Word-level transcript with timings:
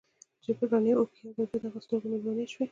رڼې 0.71 0.91
اوښکې 0.97 1.21
يو 1.25 1.33
ځل 1.35 1.45
بيا 1.49 1.59
د 1.61 1.65
هغې 1.65 1.79
د 1.81 1.83
سترګو 1.85 2.07
مېلمنې 2.11 2.45
شوې. 2.53 2.65